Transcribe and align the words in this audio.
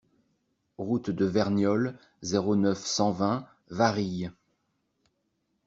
Route 0.79 1.11
de 1.11 1.25
Verniolle, 1.25 1.95
zéro 2.23 2.55
neuf, 2.55 2.83
cent 2.87 3.11
vingt 3.11 3.45
Varilhes 3.69 4.31